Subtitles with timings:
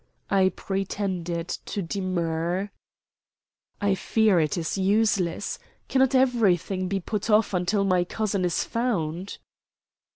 [0.31, 2.71] I pretended to demur.
[3.79, 5.59] "I fear it is useless.
[5.89, 9.37] Cannot everything be put off until my cousin is found?"